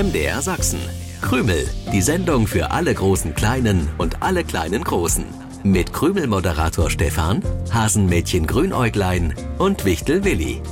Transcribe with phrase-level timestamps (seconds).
[0.00, 0.80] MDR Sachsen.
[1.20, 5.26] Krümel, die Sendung für alle großen Kleinen und alle kleinen Großen.
[5.62, 10.62] Mit Krümel-Moderator Stefan, Hasenmädchen Grünäuglein und Wichtel Willi.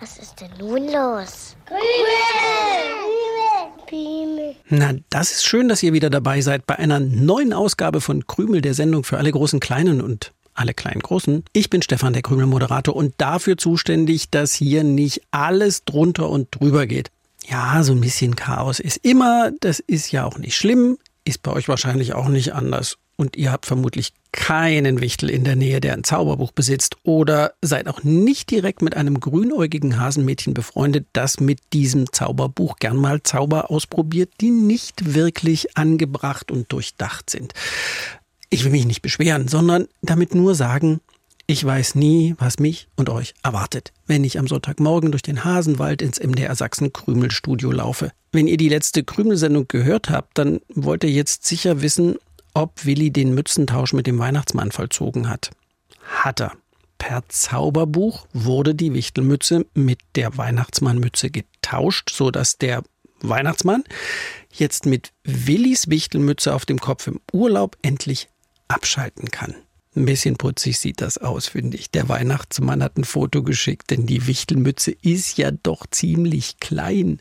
[0.00, 1.54] Was ist denn nun los?
[1.66, 1.82] Krümel!
[3.86, 4.56] Krümel!
[4.70, 8.62] Na, das ist schön, dass ihr wieder dabei seid bei einer neuen Ausgabe von Krümel,
[8.62, 11.42] der Sendung für alle großen Kleinen und alle kleinen Großen.
[11.54, 16.86] Ich bin Stefan, der Krümel-Moderator und dafür zuständig, dass hier nicht alles drunter und drüber
[16.86, 17.10] geht.
[17.48, 21.52] Ja, so ein bisschen Chaos ist immer, das ist ja auch nicht schlimm, ist bei
[21.52, 22.98] euch wahrscheinlich auch nicht anders.
[23.16, 27.88] Und ihr habt vermutlich keinen Wichtel in der Nähe, der ein Zauberbuch besitzt oder seid
[27.88, 33.70] auch nicht direkt mit einem grünäugigen Hasenmädchen befreundet, das mit diesem Zauberbuch gern mal Zauber
[33.70, 37.52] ausprobiert, die nicht wirklich angebracht und durchdacht sind.
[38.52, 41.00] Ich will mich nicht beschweren, sondern damit nur sagen,
[41.46, 46.02] ich weiß nie, was mich und euch erwartet, wenn ich am Sonntagmorgen durch den Hasenwald
[46.02, 48.12] ins MDR Sachsen Krümelstudio laufe.
[48.32, 52.16] Wenn ihr die letzte Krümelsendung gehört habt, dann wollt ihr jetzt sicher wissen,
[52.54, 55.50] ob Willi den Mützentausch mit dem Weihnachtsmann vollzogen hat.
[56.02, 56.52] Hat er.
[56.98, 62.82] Per Zauberbuch wurde die Wichtelmütze mit der Weihnachtsmannmütze getauscht, so dass der
[63.22, 63.84] Weihnachtsmann
[64.52, 68.28] jetzt mit Willis Wichtelmütze auf dem Kopf im Urlaub endlich
[68.70, 69.54] abschalten kann.
[69.96, 71.90] Ein bisschen putzig sieht das aus, finde ich.
[71.90, 77.20] Der Weihnachtsmann hat ein Foto geschickt, denn die Wichtelmütze ist ja doch ziemlich klein.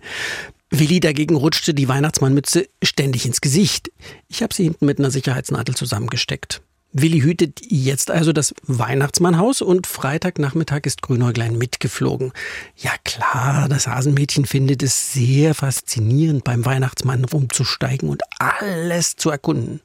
[0.70, 3.92] Willi dagegen rutschte die Weihnachtsmannmütze ständig ins Gesicht.
[4.28, 6.62] Ich habe sie hinten mit einer Sicherheitsnadel zusammengesteckt.
[6.92, 12.34] Willi hütet jetzt also das Weihnachtsmannhaus und Freitagnachmittag ist Grünäuglein mitgeflogen.
[12.78, 19.82] Ja klar, das Hasenmädchen findet es sehr faszinierend, beim Weihnachtsmann rumzusteigen und alles zu erkunden.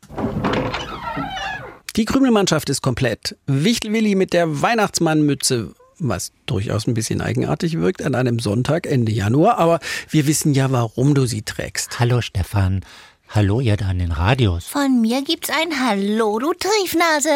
[1.97, 3.37] Die Krümelmannschaft ist komplett.
[3.47, 9.59] Wichtelwilli mit der Weihnachtsmannmütze, was durchaus ein bisschen eigenartig wirkt an einem Sonntag Ende Januar,
[9.59, 9.79] aber
[10.11, 12.01] wir wissen ja, warum du sie trägst.
[12.01, 12.85] Hallo Stefan.
[13.29, 14.67] Hallo ihr da an den Radios.
[14.67, 17.29] Von mir gibt's ein Hallo, du Triefnase.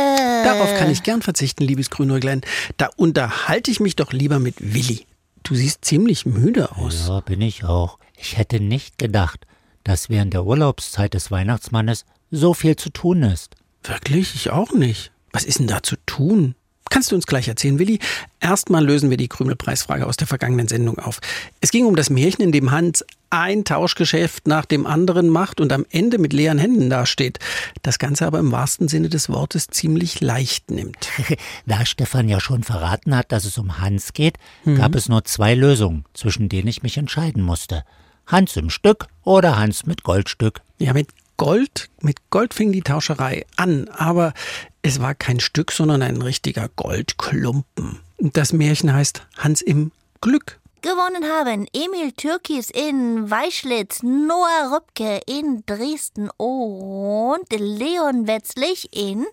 [0.43, 2.41] Darauf kann ich gern verzichten, liebes Grünäuglein.
[2.79, 5.07] Da unterhalte ich mich doch lieber mit Willi.
[5.45, 7.07] Du siehst ziemlich müde aus.
[7.07, 8.01] Ja, bin ich auch.
[8.17, 9.47] Ich hätte nicht gedacht,
[9.85, 13.55] dass während der Urlaubszeit des Weihnachtsmannes so viel zu tun ist.
[13.83, 14.35] Wirklich?
[14.35, 15.13] Ich auch nicht.
[15.33, 16.55] Was ist denn da zu tun?
[16.91, 17.99] Kannst du uns gleich erzählen, Willi?
[18.41, 21.21] Erstmal lösen wir die Krümelpreisfrage aus der vergangenen Sendung auf.
[21.61, 25.71] Es ging um das Märchen, in dem Hans ein Tauschgeschäft nach dem anderen macht und
[25.73, 27.39] am Ende mit leeren Händen dasteht.
[27.83, 31.09] Das Ganze aber im wahrsten Sinne des Wortes ziemlich leicht nimmt.
[31.67, 34.77] da Stefan ja schon verraten hat, dass es um Hans geht, mhm.
[34.77, 37.85] gab es nur zwei Lösungen, zwischen denen ich mich entscheiden musste.
[38.27, 40.63] Hans im Stück oder Hans mit Goldstück.
[40.79, 41.09] Ja, mit
[41.39, 44.35] Gold, mit Gold fing die Tauscherei an, aber
[44.83, 48.01] es war kein Stück, sondern ein richtiger Goldklumpen.
[48.19, 50.59] Das Märchen heißt Hans im Glück.
[50.83, 59.25] Gewonnen haben Emil Türkis in Weischlitz, Noah Rübke in Dresden und Leon Wetzlich in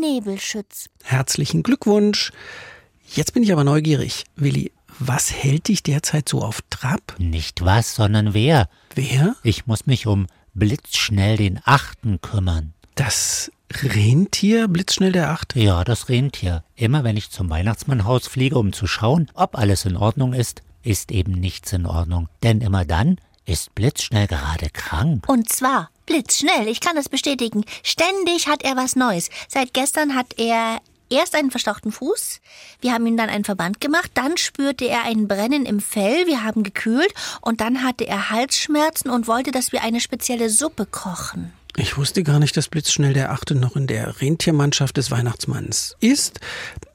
[0.00, 0.86] Nebelschütz.
[1.04, 2.32] Herzlichen Glückwunsch.
[3.14, 4.72] Jetzt bin ich aber neugierig, Willi.
[4.98, 7.14] Was hält dich derzeit so auf Trab?
[7.18, 8.70] Nicht was, sondern wer.
[8.94, 9.36] Wer?
[9.42, 12.74] Ich muss mich um blitzschnell den Achten kümmern.
[12.94, 15.60] Das Rentier, blitzschnell der Achte?
[15.60, 16.62] Ja, das Rentier.
[16.76, 21.10] Immer wenn ich zum Weihnachtsmannhaus fliege, um zu schauen, ob alles in Ordnung ist, ist
[21.10, 22.28] eben nichts in Ordnung.
[22.42, 25.28] Denn immer dann ist blitzschnell gerade krank.
[25.28, 27.64] Und zwar blitzschnell, ich kann das bestätigen.
[27.82, 29.30] Ständig hat er was Neues.
[29.48, 30.80] Seit gestern hat er
[31.12, 32.40] erst einen verstauchten Fuß,
[32.80, 36.42] wir haben ihm dann einen Verband gemacht, dann spürte er ein Brennen im Fell, wir
[36.42, 37.12] haben gekühlt.
[37.40, 41.52] Und dann hatte er Halsschmerzen und wollte, dass wir eine spezielle Suppe kochen.
[41.76, 46.40] Ich wusste gar nicht, dass Blitzschnell der Achte noch in der Rentiermannschaft des Weihnachtsmanns ist.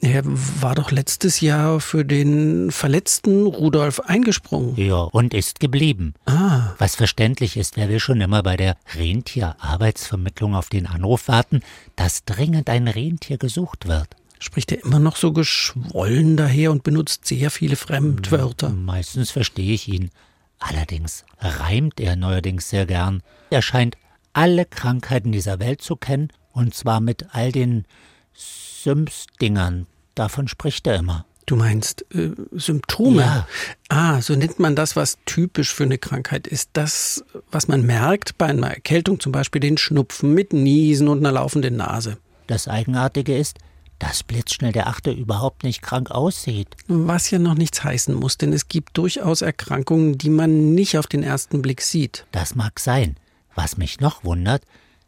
[0.02, 4.76] Er war doch letztes Jahr für den verletzten Rudolf eingesprungen.
[4.76, 6.14] Ja, und ist geblieben.
[6.28, 6.76] Ah.
[6.78, 11.62] Was verständlich ist, wer will schon immer bei der Rentierarbeitsvermittlung auf den Anruf warten,
[11.96, 14.10] dass dringend ein Rentier gesucht wird.
[14.38, 18.70] Spricht er immer noch so geschwollen daher und benutzt sehr viele Fremdwörter?
[18.70, 20.12] Meistens verstehe ich ihn.
[20.60, 23.24] Allerdings reimt er neuerdings sehr gern.
[23.50, 23.98] Er scheint
[24.38, 27.86] alle Krankheiten dieser Welt zu kennen, und zwar mit all den
[28.34, 29.88] Syms-Dingern.
[30.14, 31.26] Davon spricht er immer.
[31.48, 33.22] Du meinst äh, Symptome?
[33.22, 33.48] Ja.
[33.90, 36.70] Ah, so nennt man das, was typisch für eine Krankheit ist.
[36.74, 41.32] Das, was man merkt bei einer Erkältung, zum Beispiel den Schnupfen mit Niesen und einer
[41.32, 42.18] laufenden Nase.
[42.46, 43.58] Das Eigenartige ist,
[43.98, 46.68] dass blitzschnell der Achte überhaupt nicht krank aussieht.
[46.88, 51.08] Was ja noch nichts heißen muss, denn es gibt durchaus Erkrankungen, die man nicht auf
[51.08, 52.28] den ersten Blick sieht.
[52.32, 53.16] Das mag sein.
[53.58, 54.62] Was mich noch wundert,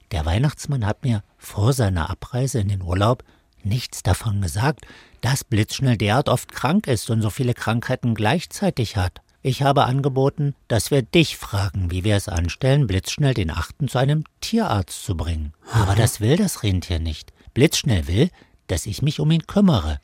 [0.10, 3.24] der Weihnachtsmann hat mir vor seiner Abreise in den Urlaub
[3.63, 4.88] nichts davon gesagt,
[5.22, 9.22] dass Blitzschnell derart oft krank ist und so viele Krankheiten gleichzeitig hat.
[9.44, 14.00] Ich habe angeboten, dass wir dich fragen, wie wir es anstellen, Blitzschnell den Achten zu
[14.00, 15.54] einem Tierarzt zu bringen.
[15.72, 17.31] Aber das will das Rentier nicht.
[17.54, 18.31] Blitzschnell will,
[18.66, 20.00] dass ich mich um ihn kümmere.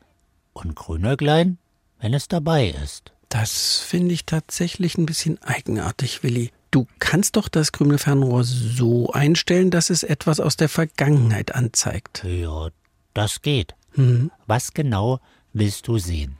[0.53, 1.57] Und Grünäuglein,
[1.99, 3.11] wenn es dabei ist.
[3.27, 6.51] Das finde ich tatsächlich ein bisschen eigenartig, Willi.
[6.75, 12.25] Du kannst doch das Krümelfernrohr so einstellen, dass es etwas aus der Vergangenheit anzeigt.
[12.25, 12.67] Ja,
[13.13, 13.75] das geht.
[13.95, 14.29] Mhm.
[14.45, 15.21] Was genau
[15.53, 16.35] willst du sehen?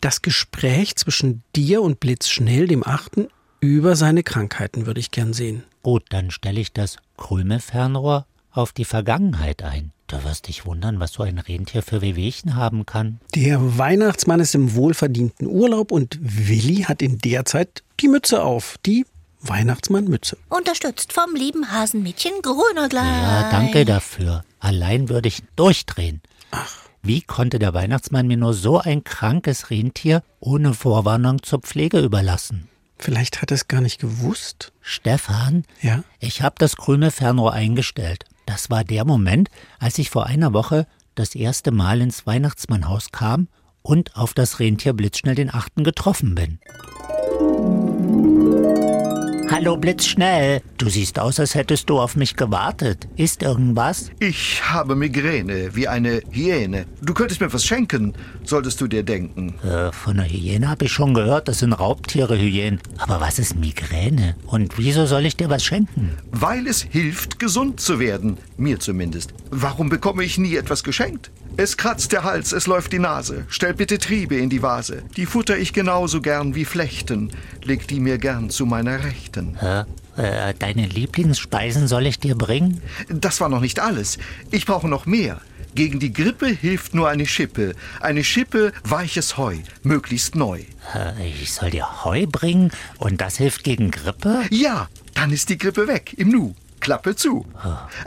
[0.00, 3.28] Das Gespräch zwischen dir und Blitzschnell, dem Achten,
[3.60, 5.62] über seine Krankheiten würde ich gern sehen.
[5.84, 9.92] Gut, dann stelle ich das Krümelfernrohr auf die Vergangenheit ein.
[10.08, 13.20] Du wirst dich wundern, was so ein Rentier für Wehwehchen haben kann.
[13.36, 18.78] Der Weihnachtsmann ist im wohlverdienten Urlaub und Willi hat in der Zeit die Mütze auf,
[18.84, 19.06] die
[19.48, 20.36] Weihnachtsmannmütze.
[20.48, 23.04] Unterstützt vom lieben Hasenmädchen Grünäuglein.
[23.22, 24.44] Ja, danke dafür.
[24.60, 26.20] Allein würde ich durchdrehen.
[26.50, 26.76] Ach.
[27.02, 32.68] Wie konnte der Weihnachtsmann mir nur so ein krankes Rentier ohne Vorwarnung zur Pflege überlassen?
[32.98, 34.72] Vielleicht hat er es gar nicht gewusst.
[34.80, 36.02] Stefan, Ja?
[36.18, 38.24] ich habe das Krümelfernrohr eingestellt.
[38.46, 43.48] Das war der Moment, als ich vor einer Woche das erste Mal ins Weihnachtsmannhaus kam
[43.82, 46.58] und auf das Rentier Blitzschnell den Achten getroffen bin.
[49.48, 53.06] Hallo Blitzschnell, du siehst aus, als hättest du auf mich gewartet.
[53.16, 54.10] Ist irgendwas?
[54.18, 56.86] Ich habe Migräne, wie eine Hyäne.
[57.00, 58.14] Du könntest mir was schenken,
[58.44, 59.54] solltest du dir denken.
[59.62, 62.80] Äh, von der Hyäne habe ich schon gehört, das sind Raubtiere Hyänen.
[62.98, 64.34] Aber was ist Migräne?
[64.46, 66.16] Und wieso soll ich dir was schenken?
[66.32, 68.38] Weil es hilft, gesund zu werden.
[68.56, 69.32] Mir zumindest.
[69.50, 71.30] Warum bekomme ich nie etwas geschenkt?
[71.58, 73.46] Es kratzt der Hals, es läuft die Nase.
[73.48, 75.02] Stell bitte Triebe in die Vase.
[75.16, 77.30] Die futter ich genauso gern wie Flechten.
[77.64, 79.56] Leg die mir gern zu meiner Rechten.
[79.56, 79.84] Äh,
[80.18, 82.82] äh, deine Lieblingsspeisen soll ich dir bringen?
[83.08, 84.18] Das war noch nicht alles.
[84.50, 85.40] Ich brauche noch mehr.
[85.74, 87.74] Gegen die Grippe hilft nur eine Schippe.
[88.00, 90.60] Eine Schippe weiches Heu, möglichst neu.
[90.94, 94.42] Äh, ich soll dir Heu bringen und das hilft gegen Grippe?
[94.50, 96.54] Ja, dann ist die Grippe weg, im Nu.
[96.86, 97.44] Klappe zu.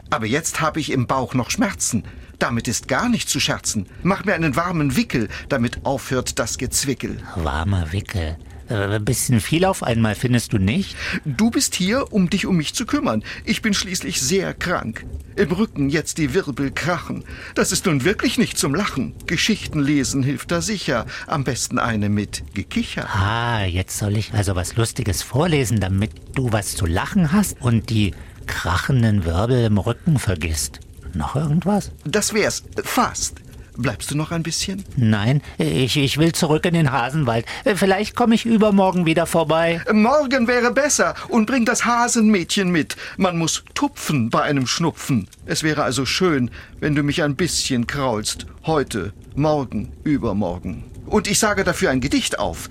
[0.10, 2.06] Aber jetzt habe ich im Bauch noch Schmerzen.
[2.40, 3.88] Damit ist gar nicht zu scherzen.
[4.04, 7.18] Mach mir einen warmen Wickel, damit aufhört das Gezwickel.
[7.36, 8.38] Warmer Wickel.
[8.70, 10.96] Äh, bisschen viel auf einmal, findest du nicht?
[11.26, 13.22] Du bist hier, um dich um mich zu kümmern.
[13.44, 15.06] Ich bin schließlich sehr krank.
[15.36, 17.26] Im Rücken jetzt die Wirbel krachen.
[17.56, 19.14] Das ist nun wirklich nicht zum Lachen.
[19.26, 21.06] Geschichten lesen hilft da sicher.
[21.28, 23.10] Am besten eine mit Gekicher.
[23.14, 27.90] Ah, jetzt soll ich also was Lustiges vorlesen, damit du was zu lachen hast und
[27.90, 28.14] die
[28.50, 30.80] krachenden Wirbel im Rücken vergisst.
[31.14, 31.92] Noch irgendwas?
[32.04, 32.64] Das wär's.
[32.84, 33.36] Fast.
[33.78, 34.84] Bleibst du noch ein bisschen?
[34.98, 37.46] Nein, ich, ich will zurück in den Hasenwald.
[37.76, 39.82] Vielleicht komme ich übermorgen wieder vorbei.
[39.94, 42.98] Morgen wäre besser und bring das Hasenmädchen mit.
[43.16, 45.30] Man muss tupfen bei einem Schnupfen.
[45.46, 48.48] Es wäre also schön, wenn du mich ein bisschen kraulst.
[48.66, 50.84] Heute, morgen, übermorgen.
[51.10, 52.70] Und ich sage dafür ein Gedicht auf.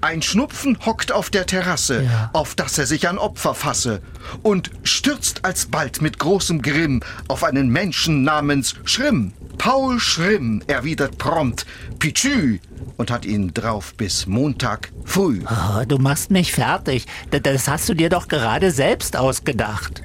[0.00, 2.30] Ein Schnupfen hockt auf der Terrasse, Ja.
[2.32, 4.02] auf dass er sich ein Opfer fasse,
[4.42, 9.32] und stürzt alsbald mit großem Grimm auf einen Menschen namens Schrimm.
[9.56, 11.64] Paul Schrimm erwidert prompt
[12.00, 12.58] Pitschü
[12.96, 15.42] und hat ihn drauf bis Montag früh.
[15.48, 17.06] Oh, du machst mich fertig.
[17.30, 20.02] Das hast du dir doch gerade selbst ausgedacht.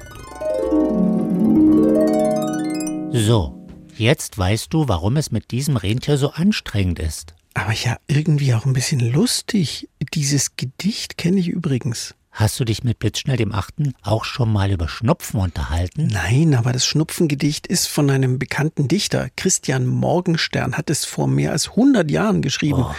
[3.12, 7.34] So, jetzt weißt du, warum es mit diesem Rentier so anstrengend ist.
[7.54, 9.90] Aber ja, irgendwie auch ein bisschen lustig.
[10.14, 12.16] Dieses Gedicht kenne ich übrigens.
[12.32, 16.08] Hast du dich mit Blitzschnell dem Achten auch schon mal über Schnupfen unterhalten?
[16.08, 19.30] Nein, aber das Schnupfengedicht ist von einem bekannten Dichter.
[19.36, 22.84] Christian Morgenstern hat es vor mehr als 100 Jahren geschrieben.
[22.84, 22.96] Oh.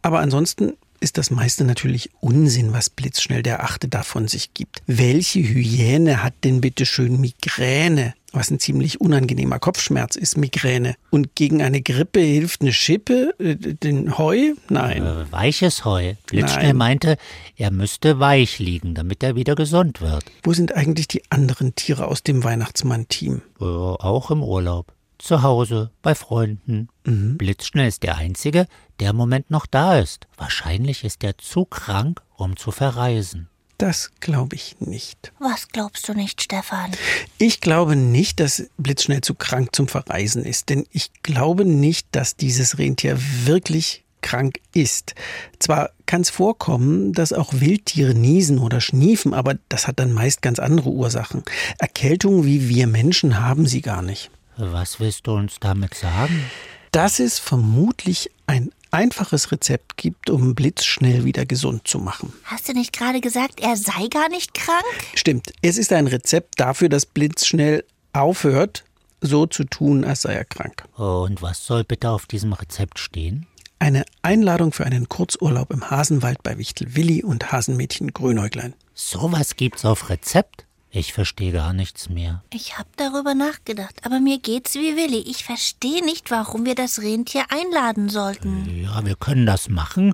[0.00, 4.82] Aber ansonsten ist das meiste natürlich Unsinn, was blitzschnell der Achte davon sich gibt.
[4.86, 8.14] Welche Hyäne hat denn bitte schön Migräne?
[8.32, 10.94] Was ein ziemlich unangenehmer Kopfschmerz ist, Migräne.
[11.10, 14.54] Und gegen eine Grippe hilft eine Schippe, äh, den Heu?
[14.70, 15.04] Nein.
[15.04, 16.14] Äh, Weiches Heu.
[16.26, 17.18] Blitzschnell meinte,
[17.56, 20.24] er müsste weich liegen, damit er wieder gesund wird.
[20.42, 23.42] Wo sind eigentlich die anderen Tiere aus dem Weihnachtsmann-Team?
[23.60, 24.94] Äh, auch im Urlaub.
[25.18, 26.88] Zu Hause, bei Freunden.
[27.04, 28.66] Blitzschnell ist der Einzige,
[28.98, 30.26] der im Moment noch da ist.
[30.36, 33.48] Wahrscheinlich ist er zu krank, um zu verreisen.
[33.82, 35.32] Das glaube ich nicht.
[35.40, 36.92] Was glaubst du nicht, Stefan?
[37.38, 42.36] Ich glaube nicht, dass Blitzschnell zu krank zum Verreisen ist, denn ich glaube nicht, dass
[42.36, 45.16] dieses Rentier wirklich krank ist.
[45.58, 50.42] Zwar kann es vorkommen, dass auch Wildtiere niesen oder schniefen, aber das hat dann meist
[50.42, 51.42] ganz andere Ursachen.
[51.80, 54.30] Erkältungen wie wir Menschen haben sie gar nicht.
[54.58, 56.44] Was willst du uns damit sagen?
[56.92, 62.32] Dass es vermutlich ein einfaches Rezept gibt, um blitzschnell wieder gesund zu machen.
[62.44, 64.84] Hast du nicht gerade gesagt, er sei gar nicht krank?
[65.14, 68.84] Stimmt, es ist ein Rezept dafür, dass blitzschnell aufhört,
[69.20, 70.84] so zu tun, als sei er krank.
[70.96, 73.46] Und was soll bitte auf diesem Rezept stehen?
[73.78, 78.74] Eine Einladung für einen Kurzurlaub im Hasenwald bei Wichtel Willi und Hasenmädchen Grünäuglein.
[78.94, 80.66] Sowas gibt's auf Rezept?
[80.94, 82.44] Ich verstehe gar nichts mehr.
[82.52, 85.20] Ich habe darüber nachgedacht, aber mir geht's wie Willi.
[85.20, 88.68] Ich verstehe nicht, warum wir das Rentier einladen sollten.
[88.78, 90.12] Ja, wir können das machen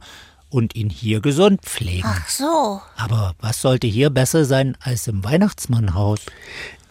[0.51, 2.07] und ihn hier gesund pflegen.
[2.07, 2.81] Ach so.
[2.97, 6.21] Aber was sollte hier besser sein als im Weihnachtsmannhaus?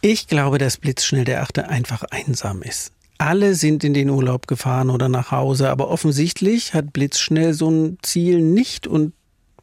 [0.01, 2.91] Ich glaube, dass Blitzschnell der Achte einfach einsam ist.
[3.20, 8.00] Alle sind in den Urlaub gefahren oder nach Hause, aber offensichtlich hat Blitzschnell so ein
[8.01, 9.13] Ziel nicht und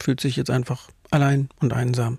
[0.01, 2.17] fühlt sich jetzt einfach allein und einsam.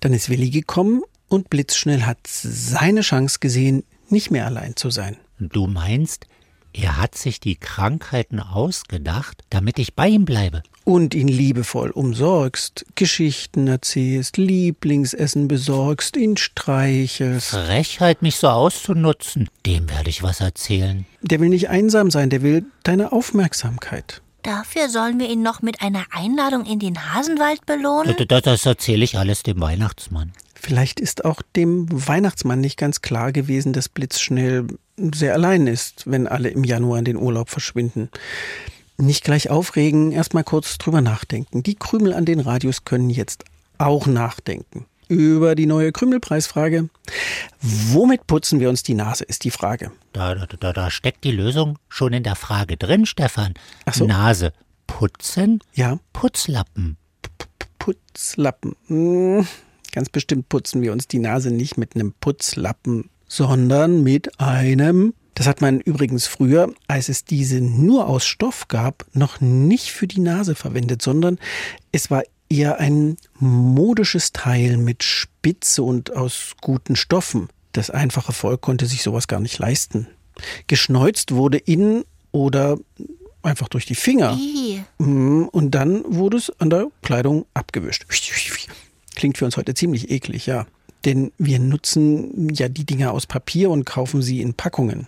[0.00, 5.16] Dann ist Willi gekommen und blitzschnell hat seine Chance gesehen, nicht mehr allein zu sein.
[5.38, 6.26] Du meinst,
[6.72, 10.62] er hat sich die Krankheiten ausgedacht, damit ich bei ihm bleibe?
[10.84, 17.50] Und ihn liebevoll umsorgst, Geschichten erzählst, Lieblingsessen besorgst, ihn streichelst.
[17.50, 21.04] Frechheit, mich so auszunutzen, dem werde ich was erzählen.
[21.20, 24.22] Der will nicht einsam sein, der will deine Aufmerksamkeit.
[24.48, 28.16] Dafür sollen wir ihn noch mit einer Einladung in den Hasenwald belohnen?
[28.28, 30.32] Das, das erzähle ich alles dem Weihnachtsmann.
[30.54, 36.26] Vielleicht ist auch dem Weihnachtsmann nicht ganz klar gewesen, dass Blitzschnell sehr allein ist, wenn
[36.26, 38.08] alle im Januar in den Urlaub verschwinden.
[38.96, 41.62] Nicht gleich aufregen, erstmal kurz drüber nachdenken.
[41.62, 43.44] Die Krümel an den Radios können jetzt
[43.76, 44.86] auch nachdenken.
[45.08, 46.88] Über die neue Krümelpreisfrage.
[47.60, 49.90] Womit putzen wir uns die Nase, ist die Frage.
[50.12, 53.54] Da, da, da steckt die Lösung schon in der Frage drin, Stefan.
[53.86, 54.06] Ach so.
[54.06, 54.52] Nase
[54.86, 55.60] putzen?
[55.74, 55.98] Ja.
[56.12, 56.96] Putzlappen.
[57.22, 57.28] P
[57.78, 58.74] Putzlappen.
[58.88, 59.46] Hm.
[59.92, 65.46] Ganz bestimmt putzen wir uns die Nase nicht mit einem Putzlappen, sondern mit einem das
[65.46, 70.18] hat man übrigens früher, als es diese nur aus Stoff gab, noch nicht für die
[70.18, 71.38] Nase verwendet, sondern
[71.92, 77.48] es war eher ein modisches Teil mit Spitze und aus guten Stoffen.
[77.72, 80.08] Das einfache Volk konnte sich sowas gar nicht leisten.
[80.66, 82.78] Geschneuzt wurde in oder
[83.42, 84.38] einfach durch die Finger.
[84.98, 88.06] Mhm, und dann wurde es an der Kleidung abgewischt.
[89.14, 90.66] Klingt für uns heute ziemlich eklig, ja.
[91.04, 95.06] Denn wir nutzen ja die Dinger aus Papier und kaufen sie in Packungen.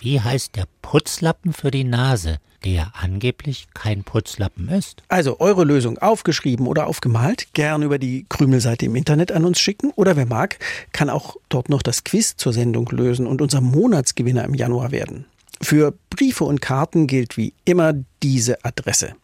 [0.00, 5.02] Wie heißt der Putzlappen für die Nase, der angeblich kein Putzlappen ist?
[5.08, 9.92] Also eure Lösung aufgeschrieben oder aufgemalt, gern über die Krümelseite im Internet an uns schicken
[9.96, 10.58] oder wer mag,
[10.92, 15.26] kann auch dort noch das Quiz zur Sendung lösen und unser Monatsgewinner im Januar werden.
[15.60, 19.14] Für Briefe und Karten gilt wie immer diese Adresse.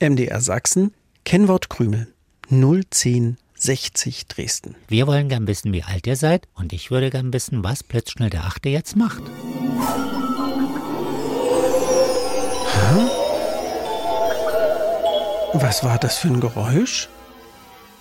[0.00, 0.92] MDR Sachsen,
[1.24, 2.08] Kennwort Krümel
[2.48, 4.74] 010 60 Dresden.
[4.88, 8.28] Wir wollen gern wissen, wie alt ihr seid und ich würde gern wissen, was Blitzschnell
[8.28, 9.22] der Achte jetzt macht.
[15.54, 17.08] Was war das für ein Geräusch?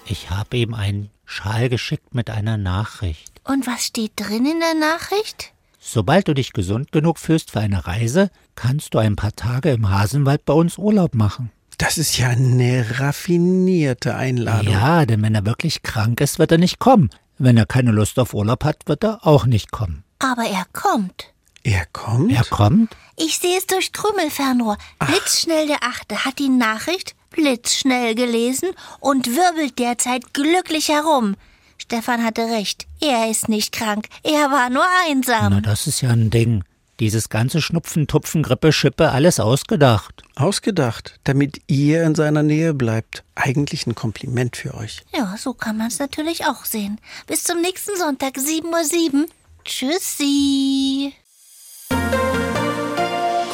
[0.05, 3.41] Ich habe ihm einen Schal geschickt mit einer Nachricht.
[3.43, 5.51] Und was steht drin in der Nachricht?
[5.77, 9.89] Sobald du dich gesund genug fühlst für eine Reise, kannst du ein paar Tage im
[9.89, 11.51] Hasenwald bei uns Urlaub machen.
[11.77, 14.71] Das ist ja eine raffinierte Einladung.
[14.73, 17.09] Ja, denn wenn er wirklich krank ist, wird er nicht kommen.
[17.37, 20.03] Wenn er keine Lust auf Urlaub hat, wird er auch nicht kommen.
[20.19, 21.33] Aber er kommt.
[21.63, 22.31] Er kommt?
[22.31, 22.95] Er kommt?
[23.17, 24.77] Ich sehe es durch Krümelfernrohr.
[24.99, 28.69] Blitzschnell der Achte hat die Nachricht blitzschnell gelesen
[28.99, 31.35] und wirbelt derzeit glücklich herum.
[31.77, 32.85] Stefan hatte recht.
[33.01, 34.07] Er ist nicht krank.
[34.23, 35.53] Er war nur einsam.
[35.53, 36.63] Na, das ist ja ein Ding.
[36.99, 40.21] Dieses ganze Schnupfen, Tupfen, Grippe, Schippe, alles ausgedacht.
[40.35, 43.23] Ausgedacht, damit ihr in seiner Nähe bleibt.
[43.33, 45.01] Eigentlich ein Kompliment für euch.
[45.11, 46.99] Ja, so kann man es natürlich auch sehen.
[47.25, 49.25] Bis zum nächsten Sonntag, 7.07 Uhr.
[49.65, 51.13] Tschüssi.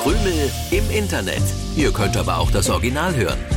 [0.04, 1.44] Krümel im Internet.
[1.78, 3.57] Ihr könnt aber auch das Original hören.